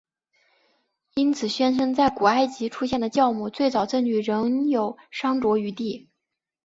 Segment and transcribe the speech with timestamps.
[1.13, 6.09] 因此宣称在古埃及出现的酵母最早证据仍有商酌余地。